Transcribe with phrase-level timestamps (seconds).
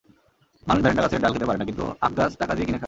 [0.67, 2.79] মানুষ ভ্যারেন্ডাগাছের ডাল খেতে পারে না, কিন্তু আখগাছ টাকা দিয়ে কিনে খায়।